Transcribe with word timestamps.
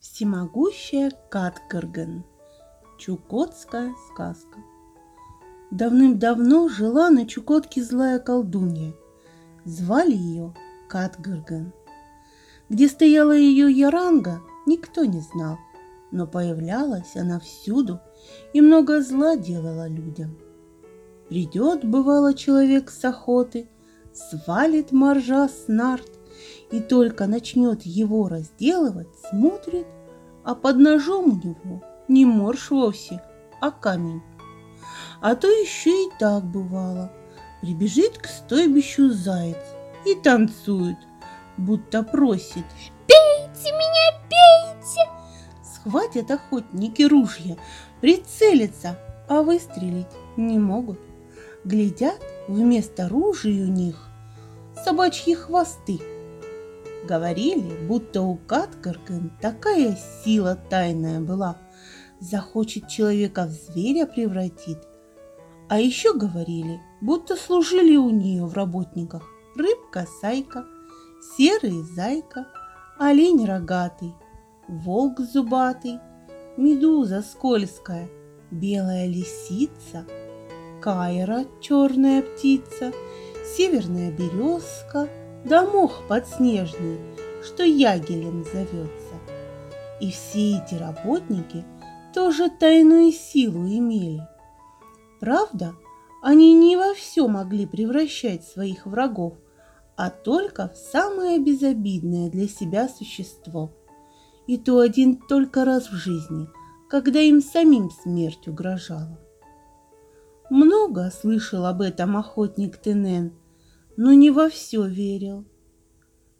Всемогущая 0.00 1.12
Каткарган. 1.28 2.24
Чукотская 2.98 3.94
сказка. 4.08 4.58
Давным-давно 5.70 6.70
жила 6.70 7.10
на 7.10 7.26
Чукотке 7.26 7.84
злая 7.84 8.18
колдунья. 8.18 8.94
Звали 9.66 10.16
ее 10.16 10.54
Катгарган. 10.88 11.74
Где 12.70 12.88
стояла 12.88 13.36
ее 13.36 13.70
яранга, 13.70 14.40
никто 14.66 15.04
не 15.04 15.20
знал, 15.20 15.58
но 16.10 16.26
появлялась 16.26 17.14
она 17.14 17.38
всюду 17.38 18.00
и 18.54 18.62
много 18.62 19.02
зла 19.02 19.36
делала 19.36 19.86
людям. 19.86 20.38
Придет, 21.28 21.84
бывало, 21.84 22.32
человек 22.32 22.90
с 22.90 23.04
охоты, 23.04 23.68
свалит 24.14 24.92
моржа 24.92 25.46
с 25.46 25.68
нарт, 25.68 26.19
и 26.70 26.80
только 26.80 27.26
начнет 27.26 27.82
его 27.82 28.28
разделывать, 28.28 29.08
смотрит, 29.28 29.86
а 30.44 30.54
под 30.54 30.76
ножом 30.76 31.24
у 31.24 31.46
него 31.46 31.82
не 32.08 32.24
морж 32.24 32.70
вовсе, 32.70 33.22
а 33.60 33.70
камень. 33.70 34.22
А 35.20 35.34
то 35.34 35.48
еще 35.48 35.90
и 35.90 36.10
так 36.18 36.44
бывало. 36.44 37.12
Прибежит 37.60 38.16
к 38.18 38.26
стойбищу 38.26 39.10
заяц 39.10 39.58
и 40.06 40.14
танцует, 40.14 40.96
будто 41.58 42.02
просит 42.02 42.64
«Бейте 43.06 43.72
меня, 43.72 44.20
бейте!» 44.30 45.10
Схватят 45.62 46.30
охотники 46.30 47.02
ружья, 47.02 47.58
прицелятся, 48.00 48.98
а 49.28 49.42
выстрелить 49.42 50.06
не 50.36 50.58
могут. 50.58 50.98
Глядят, 51.64 52.18
вместо 52.48 53.08
ружей 53.08 53.62
у 53.62 53.66
них 53.66 54.08
собачьи 54.82 55.34
хвосты– 55.34 56.00
Говорили, 57.04 57.86
будто 57.86 58.22
у 58.22 58.36
Каткаркин 58.36 59.32
такая 59.40 59.96
сила 60.22 60.58
тайная 60.68 61.20
была, 61.20 61.56
захочет 62.20 62.88
человека 62.88 63.46
в 63.46 63.50
зверя 63.50 64.06
превратит. 64.06 64.78
А 65.68 65.80
еще 65.80 66.12
говорили, 66.12 66.80
будто 67.00 67.36
служили 67.36 67.96
у 67.96 68.10
нее 68.10 68.44
в 68.44 68.52
работниках 68.52 69.22
рыбка-сайка, 69.56 70.66
серый 71.36 71.82
зайка, 71.82 72.46
олень 72.98 73.46
рогатый, 73.46 74.14
волк 74.68 75.20
зубатый, 75.20 75.98
медуза 76.58 77.22
скользкая, 77.22 78.10
белая 78.50 79.06
лисица, 79.06 80.04
кайра 80.82 81.46
черная 81.62 82.20
птица, 82.20 82.92
северная 83.56 84.10
березка– 84.12 85.08
да 85.44 85.64
мох 85.64 86.02
подснежный, 86.08 86.98
что 87.42 87.62
ягелем 87.62 88.44
зовется. 88.44 89.14
И 90.00 90.10
все 90.10 90.58
эти 90.58 90.74
работники 90.74 91.64
тоже 92.14 92.50
тайную 92.50 93.12
силу 93.12 93.66
имели. 93.66 94.26
Правда, 95.20 95.74
они 96.22 96.54
не 96.54 96.76
во 96.76 96.94
все 96.94 97.28
могли 97.28 97.66
превращать 97.66 98.44
своих 98.44 98.86
врагов, 98.86 99.34
а 99.96 100.10
только 100.10 100.68
в 100.68 100.76
самое 100.76 101.38
безобидное 101.38 102.30
для 102.30 102.48
себя 102.48 102.88
существо. 102.88 103.72
И 104.46 104.56
то 104.56 104.80
один 104.80 105.16
только 105.16 105.64
раз 105.64 105.90
в 105.90 105.94
жизни, 105.94 106.48
когда 106.88 107.20
им 107.20 107.40
самим 107.40 107.90
смерть 107.90 108.48
угрожала. 108.48 109.18
Много 110.48 111.10
слышал 111.10 111.66
об 111.66 111.82
этом 111.82 112.16
охотник 112.16 112.80
Тенен, 112.80 113.32
но 114.00 114.14
не 114.14 114.30
во 114.30 114.48
все 114.48 114.86
верил. 114.86 115.44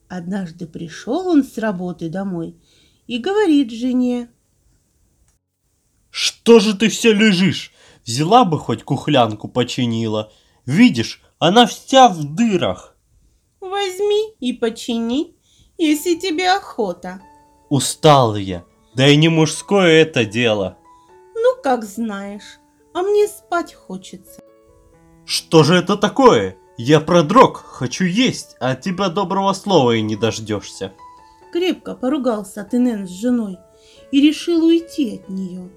Однажды 0.09 0.67
пришел 0.67 1.29
он 1.29 1.45
с 1.45 1.59
работы 1.59 2.09
домой 2.09 2.57
и 3.07 3.19
говорит 3.19 3.71
жене. 3.71 4.31
«Что 6.09 6.59
же 6.59 6.75
ты 6.75 6.89
все 6.89 7.13
лежишь? 7.13 7.75
Взяла 8.07 8.47
бы 8.47 8.59
хоть 8.59 8.83
кухлянку 8.83 9.47
починила. 9.47 10.33
Видишь, 10.65 11.21
она 11.39 11.67
вся 11.67 12.09
в 12.09 12.35
дырах». 12.35 12.97
«Возьми 13.61 14.33
и 14.41 14.55
почини, 14.55 15.37
если 15.77 16.15
тебе 16.15 16.51
охота». 16.51 17.21
Устал 17.69 18.37
я, 18.37 18.65
да 18.95 19.07
и 19.07 19.19
не 19.19 19.29
мужское 19.29 20.01
это 20.01 20.25
дело. 20.25 20.79
Ну, 21.35 21.63
как 21.63 21.85
знаешь, 21.85 22.59
а 22.95 23.03
мне 23.03 23.29
спать 23.29 23.75
хочется. 23.75 24.41
Что 25.27 25.63
же 25.63 25.75
это 25.75 25.99
такое? 25.99 26.57
Я 26.83 27.01
продрог, 27.01 27.59
хочу 27.59 28.07
есть, 28.07 28.57
а 28.59 28.71
от 28.71 28.81
тебя 28.81 29.11
доброго 29.11 29.53
слова 29.53 29.91
и 29.91 30.01
не 30.01 30.17
дождешься. 30.17 30.95
Крепко 31.53 31.95
поругался 31.95 32.65
Тенен 32.65 33.07
с 33.07 33.11
женой 33.11 33.59
и 34.11 34.23
решил 34.23 34.65
уйти 34.65 35.17
от 35.17 35.29
нее. 35.29 35.69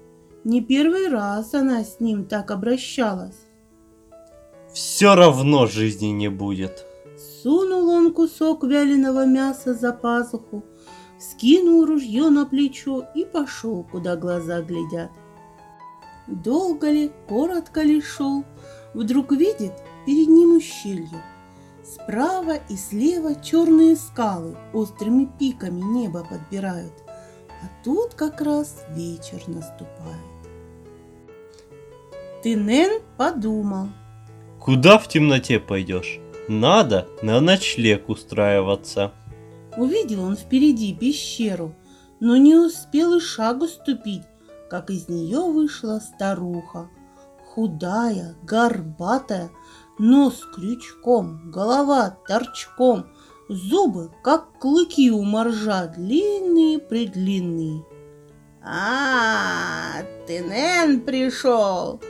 Не 0.44 0.62
первый 0.62 1.10
раз 1.10 1.52
она 1.52 1.84
с 1.84 2.00
ним 2.00 2.24
так 2.24 2.50
обращалась. 2.50 3.36
Все 4.72 5.14
равно 5.14 5.66
жизни 5.66 6.06
не 6.06 6.28
будет. 6.28 6.86
Сунул 7.42 7.90
он 7.90 8.14
кусок 8.14 8.64
вяленого 8.64 9.26
мяса 9.26 9.74
за 9.74 9.92
пазуху, 9.92 10.64
скинул 11.20 11.84
ружье 11.84 12.30
на 12.30 12.46
плечо 12.46 13.04
и 13.14 13.26
пошел, 13.26 13.86
куда 13.92 14.16
глаза 14.16 14.62
глядят. 14.62 15.10
Долго 16.28 16.90
ли, 16.90 17.12
коротко 17.28 17.82
ли 17.82 18.00
шел, 18.00 18.42
вдруг 18.94 19.32
видит, 19.32 19.74
перед 20.06 20.28
ним 20.28 20.56
ущелье. 20.56 21.22
Справа 21.82 22.56
и 22.68 22.76
слева 22.76 23.34
черные 23.34 23.96
скалы 23.96 24.56
острыми 24.72 25.28
пиками 25.38 25.80
небо 25.80 26.26
подбирают, 26.28 26.94
а 27.62 27.66
тут 27.84 28.14
как 28.14 28.40
раз 28.40 28.84
вечер 28.90 29.42
наступает. 29.46 30.34
Тынен 32.42 33.02
подумал. 33.16 33.88
Куда 34.60 34.98
в 34.98 35.08
темноте 35.08 35.60
пойдешь? 35.60 36.20
Надо 36.48 37.08
на 37.22 37.40
ночлег 37.40 38.08
устраиваться. 38.08 39.12
Увидел 39.76 40.22
он 40.22 40.36
впереди 40.36 40.94
пещеру, 40.94 41.74
но 42.20 42.36
не 42.36 42.54
успел 42.54 43.16
и 43.16 43.20
шагу 43.20 43.66
ступить, 43.66 44.22
как 44.68 44.90
из 44.90 45.08
нее 45.08 45.40
вышла 45.40 46.00
старуха. 46.00 46.88
Худая, 47.46 48.34
горбатая, 48.42 49.50
Нос 49.98 50.44
крючком, 50.54 51.50
голова 51.50 52.18
торчком, 52.26 53.06
зубы, 53.48 54.10
как 54.22 54.58
клыки 54.58 55.10
у 55.10 55.22
моржа, 55.22 55.86
длинные-предлинные. 55.86 57.84
А, 58.60 60.02
ты, 60.26 60.42
Нэн, 60.42 61.02
пришел! 61.02 62.00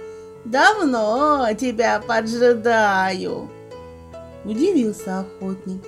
Давно 0.44 1.46
тебя 1.58 2.00
поджидаю!» 2.00 3.50
Удивился 4.44 5.20
охотник. 5.20 5.82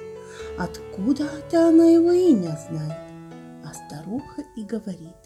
Откуда-то 0.59 1.69
она 1.69 1.87
его 1.87 2.11
имя 2.11 2.59
знает? 2.69 3.11
А 3.65 3.73
старуха 3.75 4.43
и 4.57 4.65
говорит. 4.65 5.17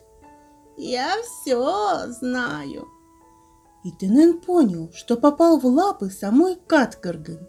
«Я 0.76 1.16
все 1.22 2.06
знаю!» 2.08 2.86
И 3.82 3.90
Тенен 3.92 4.40
понял, 4.40 4.92
что 4.94 5.16
попал 5.16 5.58
в 5.58 5.64
лапы 5.64 6.10
самой 6.10 6.56
Каткарган. 6.66 7.48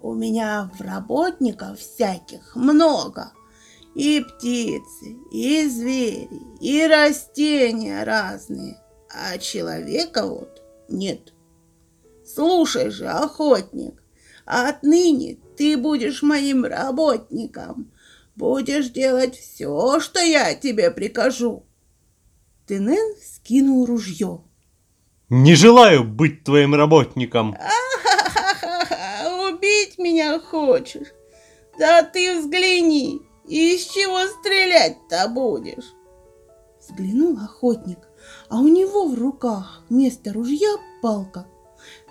«У 0.00 0.14
меня 0.14 0.70
в 0.78 0.80
работников 0.80 1.80
всяких 1.80 2.54
много, 2.54 3.32
и 3.96 4.20
птицы, 4.20 5.16
и 5.32 5.66
звери, 5.68 6.28
и 6.60 6.86
растения 6.86 8.04
разные, 8.04 8.78
а 9.10 9.38
человека 9.38 10.26
вот 10.26 10.62
нет. 10.88 11.32
Слушай 12.24 12.90
же, 12.90 13.08
охотник, 13.08 14.00
отныне 14.44 15.38
ты 15.56 15.76
будешь 15.76 16.22
моим 16.22 16.64
работником, 16.64 17.92
будешь 18.36 18.90
делать 18.90 19.36
все, 19.36 19.98
что 19.98 20.20
я 20.20 20.54
тебе 20.54 20.92
прикажу». 20.92 21.64
Тенен 22.68 23.16
скинул 23.20 23.86
ружье. 23.86 24.44
Не 25.28 25.56
желаю 25.56 26.04
быть 26.04 26.44
твоим 26.44 26.76
работником. 26.76 27.56
Убить 29.48 29.98
меня 29.98 30.38
хочешь? 30.38 31.08
Да 31.76 32.04
ты 32.04 32.38
взгляни, 32.38 33.22
из 33.44 33.86
чего 33.86 34.24
стрелять-то 34.28 35.26
будешь? 35.28 35.92
Взглянул 36.80 37.36
охотник, 37.38 37.98
а 38.48 38.60
у 38.60 38.68
него 38.68 39.08
в 39.08 39.18
руках 39.18 39.82
вместо 39.88 40.32
ружья 40.32 40.76
палка. 41.02 41.48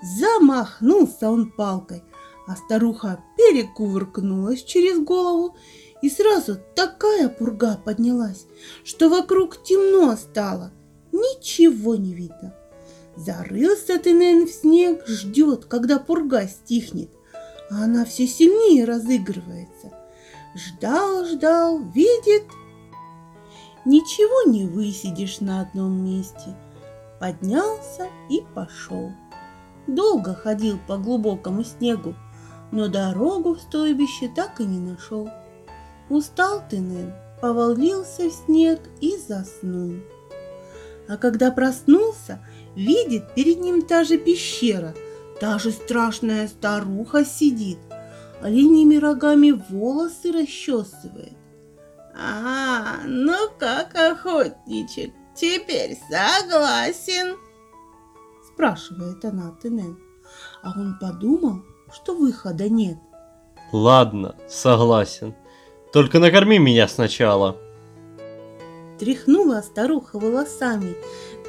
Замахнулся 0.02 1.30
он 1.30 1.52
палкой, 1.52 2.04
а 2.48 2.58
старуха 2.58 3.24
перекувыркнулась 3.38 4.62
через 4.62 5.00
голову, 5.00 5.56
и 6.02 6.10
сразу 6.10 6.58
такая 6.76 7.30
пурга 7.30 7.78
поднялась, 7.78 8.46
что 8.84 9.08
вокруг 9.08 9.64
темно 9.64 10.18
стало, 10.18 10.74
ничего 11.14 11.96
не 11.96 12.14
видно. 12.14 12.54
Зарылся 13.16 13.98
Тенен 13.98 14.46
в 14.46 14.52
снег, 14.52 15.08
ждет, 15.08 15.66
когда 15.66 16.00
пурга 16.00 16.48
стихнет, 16.48 17.10
а 17.72 17.86
она 17.86 18.06
все 18.06 18.28
сильнее 18.28 18.86
разыгрывается. 18.86 19.92
Ждал, 20.56 21.26
ждал, 21.26 21.80
видит, 21.80 22.44
Ничего 23.86 24.52
не 24.52 24.66
высидишь 24.66 25.42
на 25.42 25.62
одном 25.62 26.04
месте. 26.04 26.56
Поднялся 27.20 28.08
и 28.30 28.44
пошел. 28.56 29.12
Долго 29.86 30.34
ходил 30.34 30.80
по 30.88 30.98
глубокому 30.98 31.64
снегу, 31.64 32.16
но 32.72 32.88
дорогу 32.88 33.54
в 33.54 33.62
стойбище 33.62 34.32
так 34.36 34.60
и 34.60 34.66
не 34.66 34.80
нашел. 34.80 35.30
Устал 36.10 36.64
Тынен, 36.68 37.14
повалился 37.42 38.30
в 38.30 38.34
снег 38.34 38.80
и 39.02 39.16
заснул. 39.18 39.98
А 41.08 41.18
когда 41.18 41.52
проснулся, 41.52 42.05
видит 42.76 43.34
перед 43.34 43.60
ним 43.60 43.82
та 43.82 44.04
же 44.04 44.18
пещера, 44.18 44.94
та 45.40 45.60
же 45.60 45.72
страшная 45.72 46.48
старуха 46.48 47.26
сидит, 47.26 47.80
оленьими 48.42 48.96
рогами 48.98 49.52
волосы 49.70 50.32
расчесывает. 50.32 51.38
«А, 52.18 53.02
ну 53.06 53.50
как, 53.60 53.96
охотничек, 53.96 55.12
теперь 55.36 55.98
согласен?» 56.10 57.36
Спрашивает 58.54 59.26
она 59.26 59.52
Тынен. 59.62 59.98
А 60.64 60.72
он 60.80 60.98
подумал, 61.00 61.62
что 61.92 62.16
выхода 62.16 62.70
нет. 62.70 62.98
Ладно, 63.72 64.36
согласен. 64.48 65.36
Только 65.92 66.20
накорми 66.20 66.58
меня 66.58 66.88
сначала. 66.88 67.58
Тряхнула 69.00 69.62
старуха 69.62 70.20
волосами. 70.20 70.96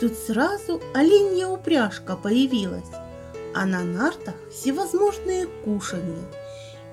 Тут 0.01 0.15
сразу 0.15 0.81
оленья 0.95 1.47
упряжка 1.47 2.17
появилась, 2.17 2.91
а 3.55 3.65
на 3.65 3.83
нартах 3.83 4.35
всевозможные 4.51 5.47
кушанья. 5.65 6.31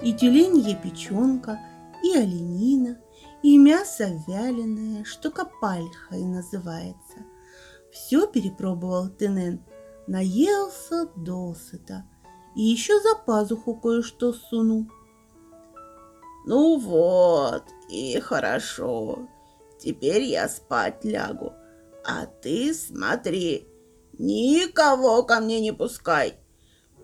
И 0.01 0.13
тюленья 0.13 0.75
печенка, 0.75 1.59
и 2.01 2.15
оленина, 2.15 2.97
и 3.41 3.57
мясо 3.57 4.09
вяленое, 4.27 5.03
что 5.03 5.31
копальхой 5.31 6.23
называется. 6.23 7.25
Все 7.91 8.25
перепробовал 8.25 9.09
Тенен, 9.09 9.61
наелся 10.07 11.07
досыта 11.15 12.05
и 12.55 12.61
еще 12.61 12.99
за 13.01 13.15
пазуху 13.15 13.75
кое-что 13.75 14.33
сунул. 14.33 14.87
Ну 16.45 16.77
вот, 16.77 17.63
и 17.89 18.19
хорошо. 18.19 19.27
Теперь 19.79 20.23
я 20.23 20.47
спать 20.47 21.03
лягу. 21.03 21.53
А 22.05 22.25
ты 22.25 22.73
смотри, 22.73 23.67
никого 24.17 25.23
ко 25.23 25.39
мне 25.39 25.59
не 25.61 25.73
пускай. 25.73 26.35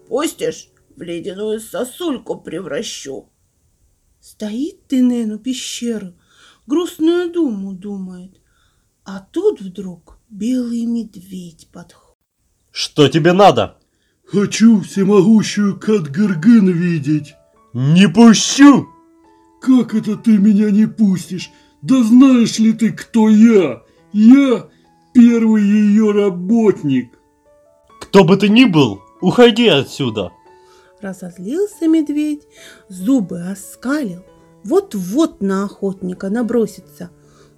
Пустишь, 0.08 0.70
в 0.96 1.02
ледяную 1.02 1.60
сосульку 1.60 2.40
превращу. 2.42 3.30
Стоит 4.20 4.88
Тенен 4.88 5.40
пещеру, 5.40 6.14
грустную 6.68 7.32
думу 7.32 7.74
думает. 7.74 8.42
А 9.06 9.22
тут 9.22 9.62
вдруг 9.62 10.20
белый 10.30 10.86
медведь 10.86 11.70
подходит. 11.72 12.18
Что 12.72 13.08
тебе 13.08 13.34
надо? 13.34 13.78
Хочу 14.26 14.82
всемогущую 14.82 15.80
Катгыргын 15.80 16.70
видеть. 16.70 17.36
Не 17.74 18.08
пущу! 18.08 18.88
Как 19.62 19.96
это 19.96 20.16
ты 20.16 20.38
меня 20.38 20.70
не 20.70 20.86
пустишь? 20.86 21.50
Да 21.82 22.04
знаешь 22.04 22.60
ли 22.60 22.74
ты, 22.74 22.92
кто 22.92 23.30
я? 23.30 23.84
Я 24.12 24.70
первый 25.14 25.64
ее 25.64 26.12
работник. 26.12 27.20
Кто 28.02 28.24
бы 28.24 28.38
ты 28.38 28.50
ни 28.50 28.66
был, 28.66 29.02
уходи 29.22 29.68
отсюда. 29.68 30.32
Разозлился 31.02 31.88
медведь, 31.88 32.48
зубы 32.90 33.42
оскалил, 33.50 34.24
вот-вот 34.64 35.42
на 35.42 35.66
охотника 35.66 36.30
набросится. 36.30 37.12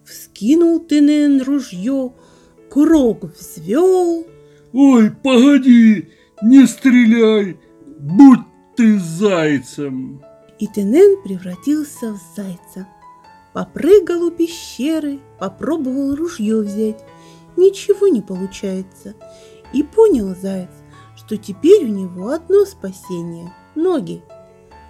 Вскинул 0.05 0.79
Тынен 0.79 1.41
ружье, 1.41 2.13
курок 2.69 3.23
взвел. 3.35 4.25
Ой, 4.73 5.11
погоди, 5.11 6.09
не 6.41 6.65
стреляй, 6.65 7.59
будь 7.99 8.39
ты 8.75 8.99
зайцем. 8.99 10.23
И 10.59 10.67
Тенен 10.67 11.21
превратился 11.23 12.13
в 12.13 12.19
зайца. 12.35 12.87
Попрыгал 13.53 14.23
у 14.23 14.31
пещеры, 14.31 15.19
попробовал 15.39 16.15
ружье 16.15 16.61
взять. 16.61 17.03
Ничего 17.57 18.07
не 18.07 18.21
получается. 18.21 19.13
И 19.73 19.83
понял 19.83 20.35
заяц, 20.35 20.71
что 21.15 21.37
теперь 21.37 21.85
у 21.85 21.89
него 21.89 22.29
одно 22.29 22.65
спасение– 22.65 23.53
ноги. 23.75 24.23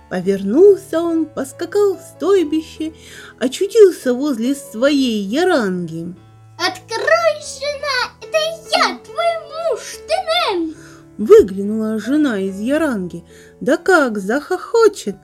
Повернулся 0.09 0.99
он, 0.99 1.25
поскакал 1.25 1.95
в 1.95 2.01
стойбище, 2.01 2.93
очутился 3.39 4.13
возле 4.13 4.55
своей 4.55 5.23
яранги. 5.23 6.13
Открой, 6.57 7.33
жена, 7.41 8.11
это 8.21 8.37
я, 8.71 8.99
твой 8.99 9.71
муж, 9.71 9.81
Тенен. 10.07 10.75
Выглянула 11.17 11.97
жена 11.97 12.39
из 12.39 12.59
яранги, 12.59 13.23
да 13.61 13.77
как 13.77 14.17
захохочет. 14.17 15.15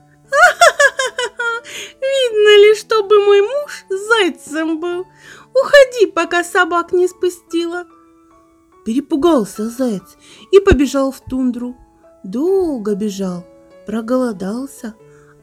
Видно 2.00 2.56
ли, 2.62 2.74
чтобы 2.74 3.24
мой 3.24 3.42
муж 3.42 3.84
зайцем 3.90 4.80
был? 4.80 5.06
Уходи, 5.62 6.06
пока 6.06 6.44
собак 6.44 6.92
не 6.92 7.08
спустила. 7.08 7.86
Перепугался 8.84 9.68
заяц 9.68 10.16
и 10.50 10.60
побежал 10.60 11.10
в 11.10 11.20
тундру. 11.20 11.76
Долго 12.24 12.94
бежал, 12.94 13.44
проголодался, 13.86 14.94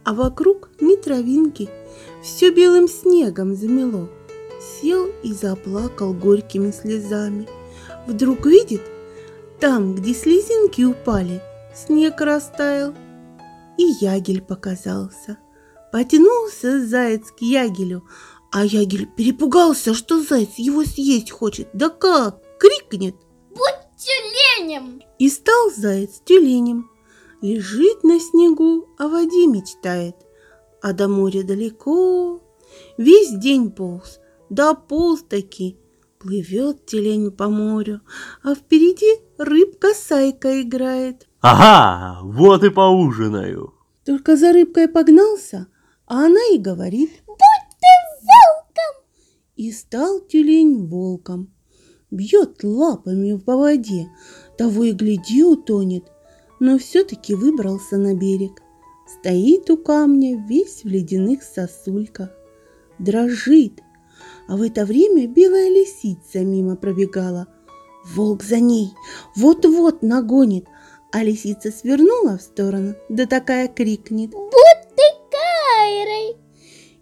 а 0.03 0.13
вокруг 0.13 0.69
ни 0.79 0.95
травинки, 0.95 1.69
все 2.21 2.51
белым 2.51 2.87
снегом 2.87 3.55
замело. 3.55 4.09
Сел 4.61 5.07
и 5.23 5.33
заплакал 5.33 6.13
горькими 6.13 6.71
слезами. 6.71 7.47
Вдруг 8.07 8.45
видит, 8.45 8.81
там, 9.59 9.95
где 9.95 10.13
слезинки 10.13 10.83
упали, 10.83 11.41
снег 11.73 12.21
растаял, 12.21 12.93
и 13.77 13.83
ягель 13.99 14.41
показался. 14.41 15.37
Потянулся 15.91 16.85
заяц 16.85 17.31
к 17.31 17.41
ягелю, 17.41 18.03
а 18.55 18.63
ягель 18.63 19.05
перепугался, 19.05 19.93
что 19.93 20.23
заяц 20.23 20.51
его 20.55 20.85
съесть 20.85 21.29
хочет. 21.29 21.67
Да 21.73 21.89
как? 21.89 22.41
Крикнет. 22.57 23.15
Будь 23.49 23.81
тюленем. 23.97 25.01
И 25.19 25.27
стал 25.27 25.71
заяц 25.75 26.21
тюленем. 26.23 26.89
Лежит 27.41 28.05
на 28.05 28.17
снегу, 28.17 28.87
о 28.97 29.09
воде 29.09 29.45
мечтает. 29.47 30.15
А 30.81 30.93
до 30.93 31.09
моря 31.09 31.43
далеко. 31.43 32.39
Весь 32.97 33.31
день 33.31 33.71
полз, 33.71 34.19
да 34.49 34.73
полз 34.73 35.23
таки. 35.23 35.77
Плывет 36.17 36.85
тюлень 36.85 37.31
по 37.31 37.49
морю, 37.49 37.99
а 38.41 38.55
впереди 38.55 39.19
рыбка-сайка 39.37 40.61
играет. 40.61 41.27
Ага, 41.41 42.21
вот 42.23 42.63
и 42.63 42.69
поужинаю. 42.69 43.73
Только 44.05 44.37
за 44.37 44.53
рыбкой 44.53 44.87
погнался, 44.87 45.67
а 46.07 46.27
она 46.27 46.39
и 46.53 46.57
говорит. 46.57 47.24
И 49.55 49.71
стал 49.71 50.19
тюлень 50.19 50.85
волком. 50.85 51.53
Бьет 52.11 52.63
лапами 52.63 53.37
по 53.37 53.55
воде, 53.55 54.07
того 54.57 54.83
и 54.83 54.91
гляди 54.91 55.43
утонет, 55.43 56.03
но 56.59 56.77
все-таки 56.77 57.33
выбрался 57.33 57.97
на 57.97 58.13
берег. 58.13 58.61
Стоит 59.07 59.69
у 59.69 59.77
камня 59.77 60.43
весь 60.47 60.83
в 60.83 60.87
ледяных 60.87 61.43
сосульках, 61.43 62.29
дрожит, 62.99 63.81
а 64.47 64.57
в 64.57 64.61
это 64.61 64.85
время 64.85 65.27
белая 65.27 65.69
лисица 65.69 66.39
мимо 66.39 66.75
пробегала. 66.75 67.47
Волк 68.13 68.43
за 68.43 68.59
ней, 68.59 68.91
вот-вот 69.35 70.03
нагонит, 70.03 70.65
а 71.11 71.23
лисица 71.23 71.71
свернула 71.71 72.37
в 72.37 72.41
сторону, 72.41 72.95
да 73.09 73.25
такая 73.25 73.67
крикнет. 73.67 74.31
Будь 74.31 74.95
ты 74.95 75.03
Кайрой. 75.31 76.37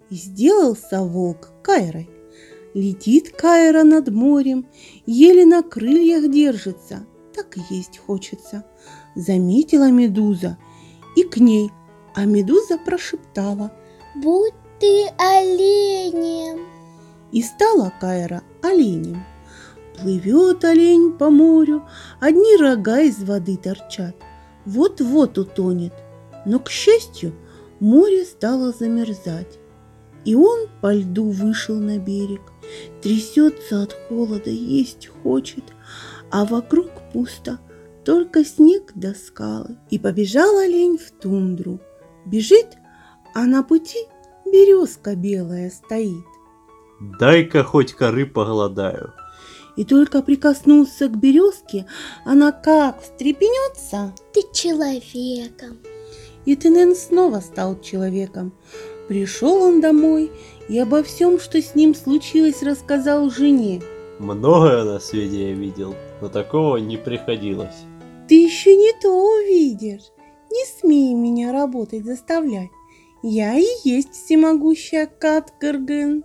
И 0.09 0.15
сделался 0.15 1.01
волк 1.01 1.49
Кайрой. 1.61 2.09
Летит 2.73 3.35
Кайра 3.35 3.83
над 3.83 4.09
морем, 4.09 4.65
еле 5.05 5.45
на 5.45 5.61
крыльях 5.61 6.29
держится, 6.29 7.05
так 7.35 7.55
есть 7.69 7.99
хочется. 7.99 8.65
Заметила 9.15 9.91
медуза 9.91 10.57
и 11.15 11.23
к 11.23 11.37
ней, 11.37 11.69
а 12.15 12.25
медуза 12.25 12.79
прошептала. 12.79 13.71
Будь 14.15 14.53
ты 14.79 15.07
оленем. 15.17 16.65
И 17.31 17.41
стала 17.41 17.93
Кайра 17.99 18.41
оленем. 18.61 19.23
Плывет 19.99 20.65
олень 20.65 21.13
по 21.13 21.29
морю, 21.29 21.83
одни 22.19 22.57
рога 22.57 23.01
из 23.01 23.23
воды 23.23 23.55
торчат. 23.57 24.15
Вот-вот 24.65 25.37
утонет. 25.37 25.93
Но, 26.45 26.59
к 26.59 26.69
счастью, 26.69 27.35
море 27.79 28.25
стало 28.25 28.71
замерзать. 28.71 29.59
И 30.25 30.35
он 30.35 30.67
по 30.81 30.93
льду 30.93 31.29
вышел 31.29 31.75
на 31.75 31.99
берег, 31.99 32.41
трясется 33.01 33.83
от 33.83 33.93
холода, 33.93 34.49
есть 34.49 35.07
хочет, 35.23 35.63
а 36.31 36.45
вокруг 36.45 36.89
пусто, 37.11 37.59
только 38.05 38.43
снег 38.43 38.91
до 38.95 39.13
скалы. 39.13 39.77
И 39.89 39.99
побежал 39.99 40.57
олень 40.57 40.97
в 40.97 41.11
тундру. 41.11 41.79
Бежит, 42.25 42.67
а 43.33 43.45
на 43.45 43.63
пути 43.63 43.99
березка 44.45 45.15
белая 45.15 45.69
стоит. 45.69 46.25
Дай-ка 47.19 47.63
хоть 47.63 47.93
коры 47.93 48.25
погладаю. 48.25 49.13
И 49.75 49.85
только 49.85 50.21
прикоснулся 50.21 51.07
к 51.07 51.17
березке, 51.17 51.87
она 52.25 52.51
как 52.51 53.01
встрепенется, 53.01 54.13
Ты 54.31 54.41
человеком. 54.53 55.79
и 56.45 56.55
Тенен 56.55 56.95
снова 56.95 57.39
стал 57.39 57.79
человеком. 57.81 58.53
Пришел 59.07 59.63
он 59.63 59.81
домой 59.81 60.31
и 60.69 60.77
обо 60.79 61.03
всем, 61.03 61.39
что 61.39 61.61
с 61.61 61.75
ним 61.75 61.95
случилось, 61.95 62.63
рассказал 62.63 63.29
жене. 63.29 63.81
Многое 64.19 64.83
на 64.83 64.99
свете 64.99 65.49
я 65.49 65.53
видел, 65.53 65.95
но 66.21 66.29
такого 66.29 66.77
не 66.77 66.97
приходилось. 66.97 67.85
Ты 68.27 68.43
еще 68.43 68.75
не 68.75 68.91
то 69.01 69.09
увидишь. 69.09 70.11
Не 70.51 70.65
смей 70.65 71.13
меня 71.13 71.51
работать 71.51 72.05
заставлять. 72.05 72.69
Я 73.21 73.57
и 73.57 73.65
есть 73.83 74.13
всемогущая 74.13 75.07
Каткарген. 75.07 76.23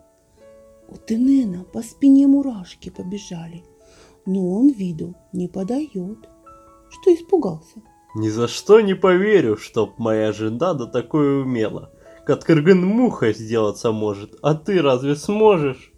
У 0.88 0.96
Тенена 0.96 1.64
по 1.64 1.82
спине 1.82 2.26
мурашки 2.26 2.90
побежали, 2.90 3.64
но 4.26 4.50
он 4.50 4.70
виду 4.70 5.14
не 5.32 5.48
подает. 5.48 6.18
Что 6.90 7.14
испугался? 7.14 7.82
Ни 8.14 8.28
за 8.28 8.48
что 8.48 8.80
не 8.80 8.94
поверю, 8.94 9.56
чтоб 9.56 9.98
моя 9.98 10.32
жена 10.32 10.74
да 10.74 10.86
такое 10.86 11.42
умела. 11.42 11.92
Каткарган 12.28 12.84
мухой 12.84 13.32
сделаться 13.32 13.90
может, 13.90 14.36
а 14.42 14.54
ты 14.54 14.82
разве 14.82 15.16
сможешь? 15.16 15.94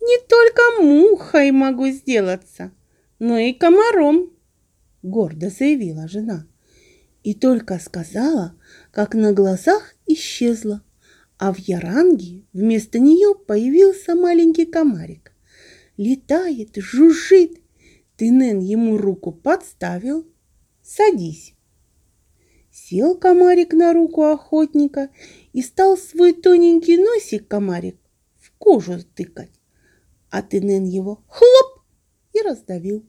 Не 0.00 0.18
только 0.26 0.82
мухой 0.82 1.52
могу 1.52 1.86
сделаться, 1.86 2.72
но 3.20 3.38
и 3.38 3.52
комаром, 3.52 4.32
гордо 5.04 5.50
заявила 5.50 6.08
жена. 6.08 6.48
И 7.22 7.32
только 7.32 7.78
сказала, 7.78 8.56
как 8.90 9.14
на 9.14 9.32
глазах 9.32 9.94
исчезла, 10.04 10.82
а 11.38 11.52
в 11.52 11.60
Яранге 11.60 12.42
вместо 12.52 12.98
нее 12.98 13.36
появился 13.36 14.16
маленький 14.16 14.66
комарик. 14.66 15.30
Летает, 15.96 16.70
жужжит. 16.74 17.60
Тынен 18.16 18.58
ему 18.58 18.98
руку 18.98 19.30
подставил. 19.30 20.26
Садись. 20.82 21.53
Сел 22.74 23.16
комарик 23.16 23.72
на 23.72 23.92
руку 23.92 24.24
охотника 24.24 25.10
и 25.52 25.62
стал 25.62 25.96
свой 25.96 26.32
тоненький 26.32 26.96
носик 26.96 27.46
комарик 27.46 27.96
в 28.36 28.50
кожу 28.58 28.98
тыкать. 29.14 29.52
А 30.28 30.42
Тынен 30.42 30.82
его 30.82 31.22
хлоп 31.28 31.84
и 32.32 32.40
раздавил. 32.42 33.06